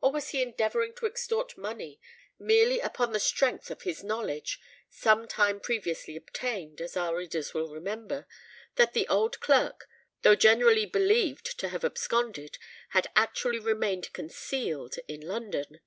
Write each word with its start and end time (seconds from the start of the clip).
or 0.00 0.10
was 0.10 0.30
he 0.30 0.40
endeavouring 0.40 0.94
to 0.94 1.04
extort 1.04 1.58
money 1.58 2.00
merely 2.38 2.80
upon 2.80 3.12
the 3.12 3.20
strength 3.20 3.70
of 3.70 3.82
his 3.82 4.02
knowledge, 4.02 4.58
some 4.88 5.28
time 5.28 5.60
previously 5.60 6.16
obtained 6.16 6.80
(as 6.80 6.96
our 6.96 7.14
readers 7.14 7.52
will 7.52 7.68
remember), 7.68 8.26
that 8.76 8.94
the 8.94 9.06
old 9.08 9.38
clerk, 9.40 9.86
though 10.22 10.34
generally 10.34 10.86
believed 10.86 11.58
to 11.58 11.68
have 11.68 11.84
absconded, 11.84 12.56
had 12.92 13.08
actually 13.14 13.58
remained 13.58 14.10
concealed 14.14 14.94
in 15.08 15.20
London? 15.20 15.80